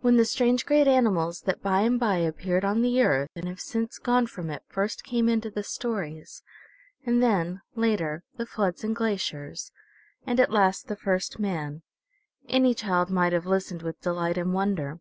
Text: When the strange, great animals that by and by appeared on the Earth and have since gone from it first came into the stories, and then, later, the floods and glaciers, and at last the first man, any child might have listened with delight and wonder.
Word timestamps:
When 0.00 0.16
the 0.16 0.24
strange, 0.24 0.64
great 0.64 0.88
animals 0.88 1.42
that 1.42 1.60
by 1.60 1.82
and 1.82 2.00
by 2.00 2.16
appeared 2.16 2.64
on 2.64 2.80
the 2.80 3.02
Earth 3.02 3.28
and 3.36 3.46
have 3.46 3.60
since 3.60 3.98
gone 3.98 4.26
from 4.26 4.48
it 4.48 4.62
first 4.66 5.04
came 5.04 5.28
into 5.28 5.50
the 5.50 5.62
stories, 5.62 6.42
and 7.04 7.22
then, 7.22 7.60
later, 7.74 8.24
the 8.38 8.46
floods 8.46 8.82
and 8.82 8.96
glaciers, 8.96 9.70
and 10.26 10.40
at 10.40 10.50
last 10.50 10.88
the 10.88 10.96
first 10.96 11.38
man, 11.38 11.82
any 12.48 12.72
child 12.72 13.10
might 13.10 13.34
have 13.34 13.44
listened 13.44 13.82
with 13.82 14.00
delight 14.00 14.38
and 14.38 14.54
wonder. 14.54 15.00